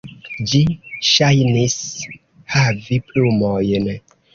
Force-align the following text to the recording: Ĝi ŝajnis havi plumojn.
Ĝi 0.53 0.61
ŝajnis 1.11 1.77
havi 2.59 3.03
plumojn. 3.09 3.93